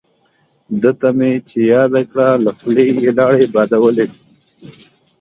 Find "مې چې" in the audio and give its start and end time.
1.17-1.57